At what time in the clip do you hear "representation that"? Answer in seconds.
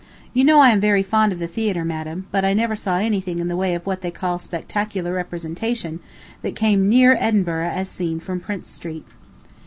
5.13-6.55